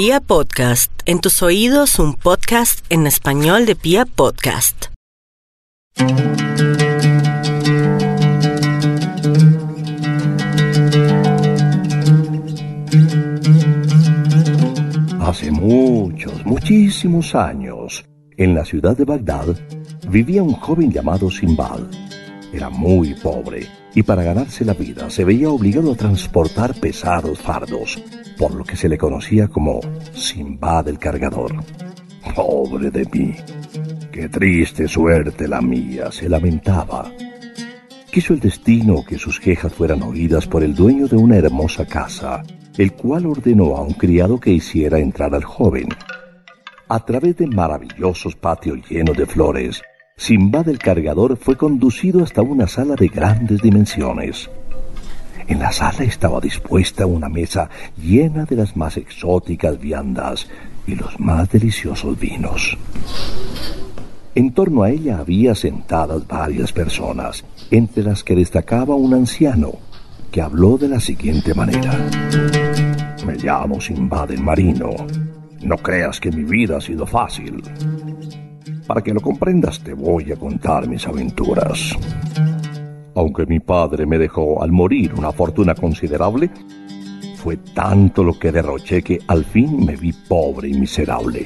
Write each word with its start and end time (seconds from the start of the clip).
Pia 0.00 0.20
Podcast, 0.20 0.92
en 1.06 1.18
tus 1.18 1.42
oídos 1.42 1.98
un 1.98 2.14
podcast 2.14 2.86
en 2.88 3.08
español 3.08 3.66
de 3.66 3.74
Pia 3.74 4.04
Podcast. 4.04 4.92
Hace 15.18 15.50
muchos, 15.50 16.46
muchísimos 16.46 17.34
años, 17.34 18.04
en 18.36 18.54
la 18.54 18.64
ciudad 18.64 18.96
de 18.96 19.04
Bagdad, 19.04 19.48
vivía 20.08 20.44
un 20.44 20.52
joven 20.52 20.92
llamado 20.92 21.28
Simbad. 21.28 21.80
Era 22.52 22.70
muy 22.70 23.14
pobre 23.14 23.66
y 23.94 24.02
para 24.02 24.22
ganarse 24.22 24.64
la 24.64 24.74
vida 24.74 25.10
se 25.10 25.24
veía 25.24 25.50
obligado 25.50 25.92
a 25.92 25.96
transportar 25.96 26.74
pesados 26.74 27.40
fardos, 27.40 28.02
por 28.38 28.54
lo 28.54 28.64
que 28.64 28.76
se 28.76 28.88
le 28.88 28.96
conocía 28.96 29.48
como 29.48 29.80
Simbad 30.14 30.88
el 30.88 30.98
Cargador. 30.98 31.52
Pobre 32.34 32.90
de 32.90 33.04
mí, 33.12 33.34
qué 34.12 34.28
triste 34.28 34.88
suerte 34.88 35.48
la 35.48 35.60
mía, 35.60 36.10
se 36.10 36.28
lamentaba. 36.28 37.10
Quiso 38.10 38.32
el 38.32 38.40
destino 38.40 39.04
que 39.04 39.18
sus 39.18 39.38
quejas 39.38 39.72
fueran 39.72 40.02
oídas 40.02 40.46
por 40.46 40.62
el 40.62 40.74
dueño 40.74 41.06
de 41.06 41.16
una 41.16 41.36
hermosa 41.36 41.84
casa, 41.84 42.42
el 42.78 42.92
cual 42.92 43.26
ordenó 43.26 43.76
a 43.76 43.82
un 43.82 43.92
criado 43.92 44.40
que 44.40 44.50
hiciera 44.50 44.98
entrar 44.98 45.34
al 45.34 45.44
joven. 45.44 45.88
A 46.88 47.04
través 47.04 47.36
de 47.36 47.46
maravillosos 47.46 48.34
patios 48.34 48.78
llenos 48.88 49.16
de 49.16 49.26
flores, 49.26 49.82
Simba 50.18 50.64
del 50.64 50.78
cargador 50.78 51.36
fue 51.36 51.56
conducido 51.56 52.24
hasta 52.24 52.42
una 52.42 52.66
sala 52.66 52.96
de 52.96 53.06
grandes 53.06 53.62
dimensiones. 53.62 54.50
En 55.46 55.60
la 55.60 55.70
sala 55.70 56.02
estaba 56.02 56.40
dispuesta 56.40 57.06
una 57.06 57.28
mesa 57.28 57.70
llena 57.96 58.44
de 58.44 58.56
las 58.56 58.76
más 58.76 58.96
exóticas 58.96 59.80
viandas 59.80 60.48
y 60.88 60.96
los 60.96 61.18
más 61.20 61.48
deliciosos 61.50 62.18
vinos. 62.18 62.76
En 64.34 64.52
torno 64.52 64.82
a 64.82 64.90
ella 64.90 65.18
había 65.18 65.54
sentadas 65.54 66.26
varias 66.26 66.72
personas, 66.72 67.44
entre 67.70 68.02
las 68.02 68.24
que 68.24 68.34
destacaba 68.34 68.96
un 68.96 69.14
anciano, 69.14 69.74
que 70.32 70.42
habló 70.42 70.76
de 70.76 70.88
la 70.88 71.00
siguiente 71.00 71.54
manera. 71.54 71.96
Me 73.24 73.36
llamo 73.36 73.80
Simba 73.80 74.26
del 74.26 74.42
Marino. 74.42 74.90
No 75.62 75.76
creas 75.76 76.18
que 76.18 76.32
mi 76.32 76.42
vida 76.42 76.78
ha 76.78 76.80
sido 76.80 77.06
fácil. 77.06 77.62
Para 78.88 79.02
que 79.02 79.12
lo 79.12 79.20
comprendas 79.20 79.80
te 79.80 79.92
voy 79.92 80.32
a 80.32 80.36
contar 80.36 80.88
mis 80.88 81.06
aventuras. 81.06 81.94
Aunque 83.14 83.44
mi 83.44 83.60
padre 83.60 84.06
me 84.06 84.16
dejó 84.16 84.62
al 84.62 84.72
morir 84.72 85.12
una 85.14 85.30
fortuna 85.30 85.74
considerable, 85.74 86.48
fue 87.36 87.58
tanto 87.58 88.24
lo 88.24 88.38
que 88.38 88.50
derroché 88.50 89.02
que 89.02 89.20
al 89.26 89.44
fin 89.44 89.84
me 89.84 89.94
vi 89.94 90.14
pobre 90.14 90.70
y 90.70 90.72
miserable. 90.72 91.44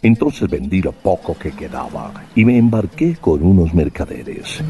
Entonces 0.00 0.48
vendí 0.48 0.80
lo 0.80 0.92
poco 0.92 1.36
que 1.36 1.52
quedaba 1.52 2.10
y 2.34 2.46
me 2.46 2.56
embarqué 2.56 3.16
con 3.16 3.42
unos 3.42 3.74
mercaderes. 3.74 4.62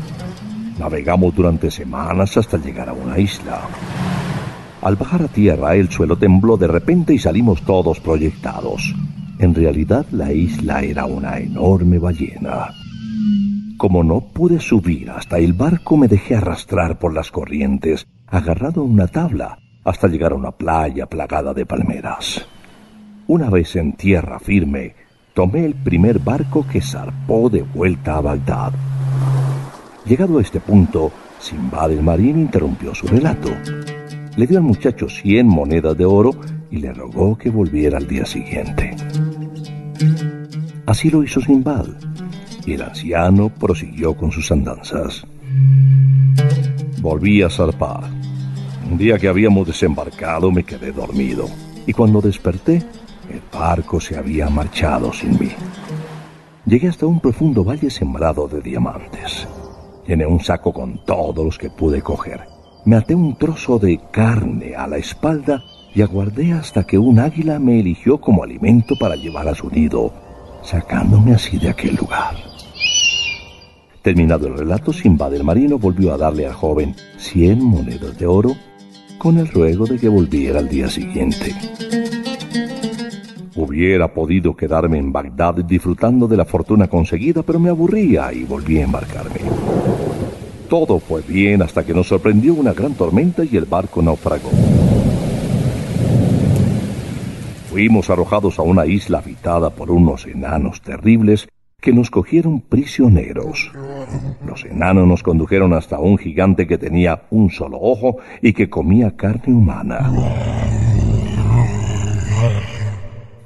Navegamos 0.80 1.36
durante 1.36 1.70
semanas 1.70 2.36
hasta 2.36 2.58
llegar 2.58 2.88
a 2.88 2.94
una 2.94 3.16
isla. 3.16 3.60
Al 4.82 4.96
bajar 4.96 5.22
a 5.22 5.28
tierra 5.28 5.76
el 5.76 5.88
suelo 5.88 6.18
tembló 6.18 6.56
de 6.56 6.66
repente 6.66 7.14
y 7.14 7.18
salimos 7.20 7.62
todos 7.62 8.00
proyectados. 8.00 8.92
En 9.38 9.54
realidad 9.54 10.06
la 10.12 10.32
isla 10.32 10.82
era 10.82 11.06
una 11.06 11.38
enorme 11.38 11.98
ballena. 11.98 12.68
Como 13.76 14.04
no 14.04 14.20
pude 14.20 14.60
subir 14.60 15.10
hasta 15.10 15.38
el 15.38 15.52
barco 15.52 15.96
me 15.96 16.08
dejé 16.08 16.36
arrastrar 16.36 16.98
por 16.98 17.12
las 17.12 17.30
corrientes, 17.30 18.06
agarrado 18.26 18.82
a 18.82 18.84
una 18.84 19.08
tabla, 19.08 19.58
hasta 19.84 20.08
llegar 20.08 20.32
a 20.32 20.36
una 20.36 20.52
playa 20.52 21.06
plagada 21.06 21.52
de 21.52 21.66
palmeras. 21.66 22.46
Una 23.26 23.50
vez 23.50 23.74
en 23.76 23.94
tierra 23.94 24.38
firme, 24.38 24.94
tomé 25.34 25.64
el 25.64 25.74
primer 25.74 26.20
barco 26.20 26.66
que 26.66 26.80
zarpó 26.80 27.50
de 27.50 27.62
vuelta 27.62 28.16
a 28.16 28.20
Bagdad. 28.20 28.72
Llegado 30.06 30.38
a 30.38 30.42
este 30.42 30.60
punto, 30.60 31.10
Simba 31.38 31.88
del 31.88 32.02
Marín 32.02 32.38
interrumpió 32.38 32.94
su 32.94 33.06
relato. 33.06 33.50
Le 34.36 34.46
dio 34.46 34.58
al 34.58 34.64
muchacho 34.64 35.08
cien 35.08 35.46
monedas 35.46 35.96
de 35.96 36.04
oro 36.04 36.32
y 36.74 36.78
le 36.78 36.92
rogó 36.92 37.38
que 37.38 37.50
volviera 37.50 37.98
al 37.98 38.08
día 38.08 38.26
siguiente. 38.26 38.96
Así 40.86 41.08
lo 41.08 41.22
hizo 41.22 41.40
Simbad, 41.40 41.86
y 42.66 42.72
el 42.72 42.82
anciano 42.82 43.48
prosiguió 43.48 44.16
con 44.16 44.32
sus 44.32 44.50
andanzas. 44.50 45.24
Volví 47.00 47.42
a 47.42 47.48
zarpar. 47.48 48.02
Un 48.90 48.98
día 48.98 49.20
que 49.20 49.28
habíamos 49.28 49.68
desembarcado 49.68 50.50
me 50.50 50.64
quedé 50.64 50.90
dormido, 50.90 51.48
y 51.86 51.92
cuando 51.92 52.20
desperté, 52.20 52.82
el 53.30 53.40
barco 53.52 54.00
se 54.00 54.18
había 54.18 54.50
marchado 54.50 55.12
sin 55.12 55.38
mí. 55.38 55.52
Llegué 56.66 56.88
hasta 56.88 57.06
un 57.06 57.20
profundo 57.20 57.62
valle 57.62 57.88
sembrado 57.88 58.48
de 58.48 58.60
diamantes. 58.60 59.46
Llené 60.08 60.26
un 60.26 60.40
saco 60.40 60.72
con 60.72 61.04
todos 61.04 61.44
los 61.44 61.56
que 61.56 61.70
pude 61.70 62.02
coger. 62.02 62.40
Me 62.84 62.96
até 62.96 63.14
un 63.14 63.36
trozo 63.36 63.78
de 63.78 64.00
carne 64.10 64.74
a 64.74 64.88
la 64.88 64.96
espalda 64.96 65.62
y 65.94 66.02
aguardé 66.02 66.52
hasta 66.52 66.84
que 66.84 66.98
un 66.98 67.18
águila 67.18 67.58
me 67.58 67.78
eligió 67.78 68.18
como 68.18 68.42
alimento 68.42 68.96
para 68.98 69.14
llevar 69.16 69.48
a 69.48 69.54
su 69.54 69.70
nido, 69.70 70.12
sacándome 70.62 71.34
así 71.34 71.58
de 71.58 71.70
aquel 71.70 71.94
lugar. 71.94 72.34
Terminado 74.02 74.48
el 74.48 74.58
relato, 74.58 74.92
Simba 74.92 75.30
del 75.30 75.44
Marino 75.44 75.78
volvió 75.78 76.12
a 76.12 76.18
darle 76.18 76.46
al 76.46 76.52
joven 76.52 76.94
cien 77.16 77.62
monedas 77.62 78.18
de 78.18 78.26
oro 78.26 78.54
con 79.18 79.38
el 79.38 79.48
ruego 79.48 79.86
de 79.86 79.98
que 79.98 80.08
volviera 80.08 80.58
al 80.58 80.68
día 80.68 80.90
siguiente. 80.90 81.54
Hubiera 83.56 84.12
podido 84.12 84.56
quedarme 84.56 84.98
en 84.98 85.12
Bagdad 85.12 85.54
disfrutando 85.64 86.26
de 86.26 86.36
la 86.36 86.44
fortuna 86.44 86.88
conseguida, 86.88 87.42
pero 87.42 87.60
me 87.60 87.70
aburría 87.70 88.32
y 88.32 88.42
volví 88.44 88.78
a 88.78 88.84
embarcarme. 88.84 89.40
Todo 90.68 90.98
fue 90.98 91.22
bien 91.22 91.62
hasta 91.62 91.84
que 91.84 91.94
nos 91.94 92.08
sorprendió 92.08 92.52
una 92.54 92.72
gran 92.72 92.94
tormenta 92.94 93.44
y 93.44 93.56
el 93.56 93.64
barco 93.64 94.02
naufragó. 94.02 94.50
Fuimos 97.74 98.08
arrojados 98.08 98.60
a 98.60 98.62
una 98.62 98.86
isla 98.86 99.18
habitada 99.18 99.70
por 99.70 99.90
unos 99.90 100.26
enanos 100.26 100.80
terribles 100.80 101.48
que 101.80 101.92
nos 101.92 102.08
cogieron 102.08 102.60
prisioneros. 102.60 103.72
Los 104.46 104.64
enanos 104.64 105.08
nos 105.08 105.24
condujeron 105.24 105.72
hasta 105.74 105.98
un 105.98 106.16
gigante 106.16 106.68
que 106.68 106.78
tenía 106.78 107.24
un 107.30 107.50
solo 107.50 107.78
ojo 107.80 108.18
y 108.40 108.52
que 108.52 108.70
comía 108.70 109.16
carne 109.16 109.52
humana. 109.52 110.08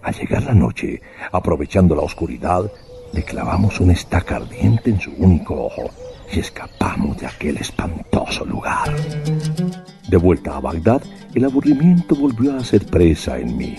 Al 0.03 0.15
llegar 0.15 0.43
la 0.43 0.53
noche, 0.53 1.01
aprovechando 1.33 1.97
la 1.97 2.03
oscuridad, 2.03 2.71
le 3.15 3.23
clavamos 3.23 3.81
una 3.81 3.95
estaca 3.95 4.37
ardiente 4.37 4.91
en 4.91 5.01
su 5.01 5.11
único 5.17 5.55
ojo 5.55 5.89
y 6.31 6.41
escapamos 6.41 7.17
de 7.17 7.29
aquel 7.29 7.57
espantoso 7.57 8.45
lugar. 8.45 8.95
De 10.07 10.19
vuelta 10.19 10.55
a 10.55 10.61
Bagdad, 10.61 11.01
el 11.35 11.47
aburrimiento 11.47 12.15
volvió 12.15 12.55
a 12.55 12.61
ser 12.63 12.85
presa 12.85 13.39
en 13.39 13.57
mí. 13.57 13.75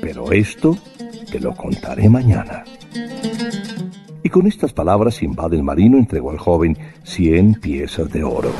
Pero 0.00 0.32
esto 0.32 0.76
te 1.30 1.38
lo 1.40 1.54
contaré 1.54 2.08
mañana. 2.08 2.64
Y 4.22 4.28
con 4.28 4.46
estas 4.46 4.72
palabras, 4.72 5.14
Simbad 5.14 5.52
el 5.54 5.62
marino 5.62 5.98
entregó 5.98 6.30
al 6.30 6.38
joven 6.38 6.76
cien 7.02 7.54
piezas 7.54 8.10
de 8.10 8.24
oro. 8.24 8.50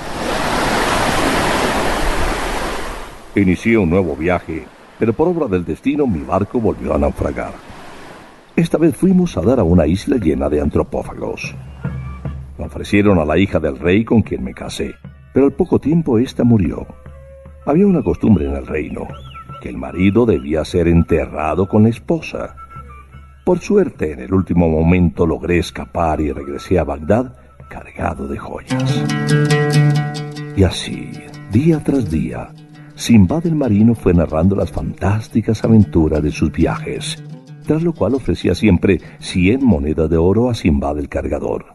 Inicié 3.34 3.78
un 3.78 3.90
nuevo 3.90 4.16
viaje, 4.16 4.64
pero 4.98 5.12
por 5.12 5.28
obra 5.28 5.46
del 5.46 5.64
destino 5.64 6.06
mi 6.06 6.20
barco 6.20 6.60
volvió 6.60 6.94
a 6.94 6.98
naufragar. 6.98 7.52
Esta 8.56 8.76
vez 8.76 8.96
fuimos 8.96 9.36
a 9.36 9.42
dar 9.42 9.60
a 9.60 9.64
una 9.64 9.86
isla 9.86 10.16
llena 10.16 10.48
de 10.48 10.60
antropófagos. 10.60 11.54
Me 12.58 12.66
ofrecieron 12.66 13.18
a 13.18 13.24
la 13.24 13.38
hija 13.38 13.60
del 13.60 13.78
rey 13.78 14.04
con 14.04 14.22
quien 14.22 14.44
me 14.44 14.52
casé, 14.52 14.94
pero 15.32 15.46
al 15.46 15.52
poco 15.52 15.78
tiempo 15.78 16.18
ésta 16.18 16.44
murió. 16.44 16.86
Había 17.64 17.86
una 17.86 18.02
costumbre 18.02 18.46
en 18.46 18.56
el 18.56 18.66
reino 18.66 19.06
que 19.60 19.68
el 19.68 19.76
marido 19.76 20.26
debía 20.26 20.64
ser 20.64 20.88
enterrado 20.88 21.68
con 21.68 21.84
la 21.84 21.90
esposa. 21.90 22.56
Por 23.44 23.60
suerte, 23.60 24.12
en 24.12 24.20
el 24.20 24.34
último 24.34 24.68
momento 24.68 25.26
logré 25.26 25.58
escapar 25.58 26.20
y 26.20 26.32
regresé 26.32 26.78
a 26.78 26.84
Bagdad 26.84 27.34
cargado 27.68 28.26
de 28.26 28.38
joyas. 28.38 29.04
Y 30.56 30.64
así, 30.64 31.10
día 31.52 31.82
tras 31.82 32.10
día, 32.10 32.52
Simba 32.94 33.40
del 33.40 33.54
Marino 33.54 33.94
fue 33.94 34.12
narrando 34.12 34.56
las 34.56 34.70
fantásticas 34.70 35.64
aventuras 35.64 36.22
de 36.22 36.30
sus 36.30 36.52
viajes, 36.52 37.22
tras 37.66 37.82
lo 37.82 37.94
cual 37.94 38.14
ofrecía 38.14 38.54
siempre 38.54 39.00
cien 39.20 39.64
monedas 39.64 40.10
de 40.10 40.16
oro 40.16 40.50
a 40.50 40.54
Simba 40.54 40.92
del 40.92 41.08
Cargador. 41.08 41.66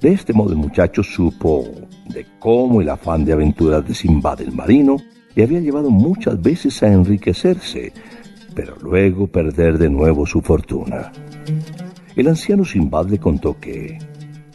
De 0.00 0.12
este 0.12 0.32
modo 0.32 0.50
el 0.50 0.58
muchacho 0.58 1.02
supo 1.02 1.64
de 2.08 2.26
cómo 2.38 2.80
el 2.80 2.88
afán 2.88 3.24
de 3.24 3.32
aventuras 3.32 3.86
de 3.86 3.94
Simba 3.94 4.36
del 4.36 4.52
Marino 4.52 4.96
le 5.38 5.44
había 5.44 5.60
llevado 5.60 5.88
muchas 5.88 6.42
veces 6.42 6.82
a 6.82 6.88
enriquecerse, 6.88 7.92
pero 8.56 8.74
luego 8.82 9.28
perder 9.28 9.78
de 9.78 9.88
nuevo 9.88 10.26
su 10.26 10.40
fortuna. 10.40 11.12
El 12.16 12.26
anciano 12.26 12.64
Simbad 12.64 13.06
le 13.06 13.20
contó 13.20 13.56
que, 13.60 14.00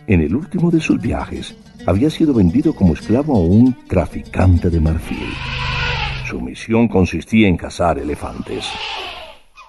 en 0.07 0.19
el 0.19 0.35
último 0.35 0.69
de 0.69 0.81
sus 0.81 0.99
viajes, 0.99 1.55
había 1.87 2.09
sido 2.09 2.33
vendido 2.33 2.75
como 2.75 2.95
esclavo 2.95 3.33
a 3.33 3.39
un 3.39 3.73
traficante 3.87 4.69
de 4.69 4.81
marfil. 4.81 5.29
Su 6.27 6.41
misión 6.41 6.89
consistía 6.89 7.47
en 7.47 7.55
cazar 7.55 7.97
elefantes. 7.97 8.65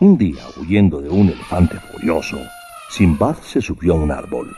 Un 0.01 0.19
día, 0.19 0.43
huyendo 0.61 1.01
de 1.01 1.11
un 1.11 1.29
elefante 1.29 1.77
furioso, 1.93 2.39
Simbad 2.91 3.37
se 3.37 3.61
subió 3.61 3.93
a 3.93 3.99
un 3.99 4.11
árbol. 4.11 4.53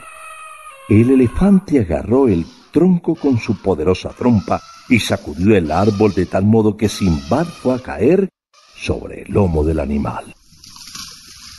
El 0.89 1.11
elefante 1.11 1.81
agarró 1.81 2.29
el 2.29 2.47
tronco 2.73 3.15
con 3.15 3.37
su 3.37 3.61
poderosa 3.61 4.09
trompa 4.17 4.59
y 4.89 5.01
sacudió 5.01 5.57
el 5.57 5.71
árbol 5.71 6.15
de 6.15 6.27
tal 6.27 6.45
modo 6.45 6.77
que 6.77 6.89
Simbad 6.89 7.47
fue 7.47 7.75
a 7.75 7.79
caer 7.79 8.29
sobre 8.77 9.23
el 9.23 9.33
lomo 9.33 9.65
del 9.65 9.81
animal. 9.81 10.35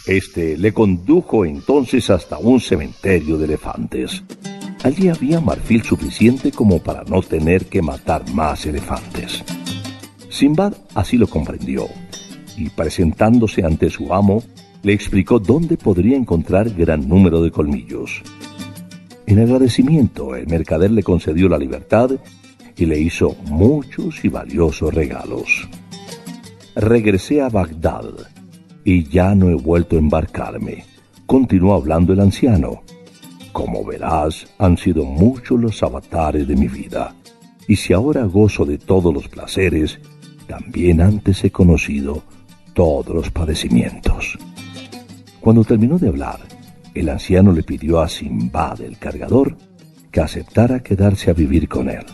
Este 0.05 0.57
le 0.57 0.73
condujo 0.73 1.43
entonces 1.43 2.09
hasta 2.09 2.37
un 2.37 2.61
cementerio 2.61 3.37
de 3.37 3.45
elefantes. 3.45 4.23
Allí 4.83 5.09
había 5.09 5.41
marfil 5.41 5.83
suficiente 5.83 6.51
como 6.51 6.79
para 6.79 7.03
no 7.03 7.21
tener 7.21 7.65
que 7.65 7.81
matar 7.81 8.29
más 8.33 8.65
elefantes. 8.65 9.43
Simbad 10.29 10.73
así 10.95 11.17
lo 11.17 11.27
comprendió 11.27 11.87
y 12.57 12.69
presentándose 12.69 13.63
ante 13.63 13.89
su 13.89 14.13
amo, 14.13 14.43
le 14.83 14.93
explicó 14.93 15.39
dónde 15.39 15.77
podría 15.77 16.17
encontrar 16.17 16.69
gran 16.69 17.07
número 17.07 17.41
de 17.41 17.51
colmillos. 17.51 18.23
En 19.25 19.39
agradecimiento, 19.39 20.35
el 20.35 20.47
mercader 20.47 20.91
le 20.91 21.03
concedió 21.03 21.49
la 21.49 21.57
libertad 21.57 22.11
y 22.77 22.85
le 22.85 22.99
hizo 22.99 23.35
muchos 23.45 24.23
y 24.23 24.29
valiosos 24.29 24.93
regalos. 24.93 25.67
Regresé 26.75 27.41
a 27.41 27.49
Bagdad 27.49 28.05
y 28.85 29.03
ya 29.03 29.35
no 29.35 29.49
he 29.49 29.55
vuelto 29.55 29.95
a 29.95 29.99
embarcarme. 29.99 30.85
Continuó 31.25 31.73
hablando 31.73 32.13
el 32.13 32.19
anciano. 32.19 32.83
Como 33.51 33.83
verás, 33.83 34.47
han 34.59 34.77
sido 34.77 35.03
muchos 35.03 35.59
los 35.59 35.81
avatares 35.81 36.47
de 36.47 36.55
mi 36.55 36.67
vida, 36.67 37.15
y 37.67 37.75
si 37.75 37.93
ahora 37.93 38.23
gozo 38.25 38.63
de 38.65 38.77
todos 38.77 39.13
los 39.13 39.27
placeres, 39.27 39.99
también 40.47 41.01
antes 41.01 41.43
he 41.43 41.51
conocido 41.51 42.23
todos 42.73 43.13
los 43.13 43.31
padecimientos. 43.31 44.37
Cuando 45.41 45.63
terminó 45.63 45.97
de 45.97 46.09
hablar, 46.09 46.39
el 46.93 47.09
anciano 47.09 47.51
le 47.51 47.63
pidió 47.63 47.99
a 47.99 48.07
Simbad, 48.07 48.81
el 48.81 48.97
cargador, 48.97 49.57
que 50.11 50.21
aceptara 50.21 50.81
quedarse 50.81 51.31
a 51.31 51.33
vivir 51.33 51.67
con 51.67 51.89
él. 51.89 52.05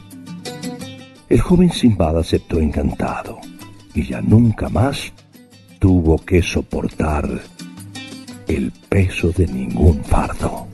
El 1.34 1.42
joven 1.42 1.72
Simbad 1.72 2.20
aceptó 2.20 2.60
encantado, 2.60 3.40
y 3.96 4.04
ya 4.04 4.22
nunca 4.22 4.70
más 4.70 5.12
tuvo 5.80 6.24
que 6.24 6.44
soportar 6.44 7.28
el 8.48 8.72
peso 8.88 9.32
de 9.32 9.48
ningún 9.48 10.04
fardo. 10.04 10.68